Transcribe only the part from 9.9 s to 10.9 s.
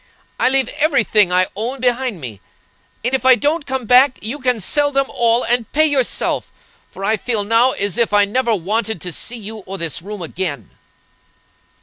room again."